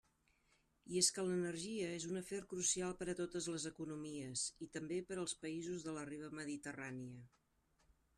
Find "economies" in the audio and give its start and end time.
3.71-4.47